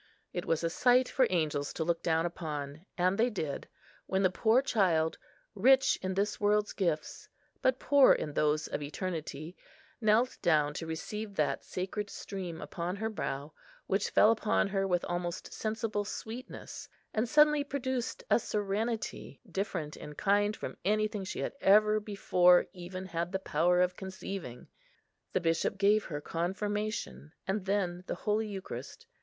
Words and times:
It 0.33 0.47
was 0.47 0.63
a 0.63 0.69
sight 0.71 1.07
for 1.07 1.27
angels 1.29 1.71
to 1.73 1.83
look 1.83 2.01
down 2.01 2.25
upon, 2.25 2.87
and 2.97 3.19
they 3.19 3.29
did; 3.29 3.67
when 4.07 4.23
the 4.23 4.31
poor 4.31 4.63
child, 4.63 5.19
rich 5.53 5.99
in 6.01 6.15
this 6.15 6.39
world's 6.41 6.73
gifts, 6.73 7.29
but 7.61 7.77
poor 7.77 8.11
in 8.11 8.33
those 8.33 8.65
of 8.65 8.81
eternity, 8.81 9.55
knelt 10.01 10.39
down 10.41 10.73
to 10.73 10.87
receive 10.87 11.35
that 11.35 11.63
sacred 11.63 12.09
stream 12.09 12.61
upon 12.63 12.95
her 12.95 13.11
brow, 13.11 13.53
which 13.85 14.09
fell 14.09 14.31
upon 14.31 14.69
her 14.69 14.87
with 14.87 15.05
almost 15.05 15.53
sensible 15.53 16.03
sweetness, 16.03 16.89
and 17.13 17.29
suddenly 17.29 17.63
produced 17.63 18.23
a 18.27 18.39
serenity 18.39 19.39
different 19.51 19.95
in 19.95 20.15
kind 20.15 20.55
from 20.55 20.77
anything 20.83 21.23
she 21.23 21.41
had 21.41 21.53
ever 21.61 21.99
before 21.99 22.65
even 22.73 23.05
had 23.05 23.31
the 23.31 23.37
power 23.37 23.79
of 23.81 23.95
conceiving. 23.95 24.67
The 25.33 25.41
bishop 25.41 25.77
gave 25.77 26.05
her 26.05 26.21
confirmation, 26.21 27.33
and 27.47 27.67
then 27.67 28.03
the 28.07 28.15
Holy 28.15 28.47
Eucharist. 28.47 29.05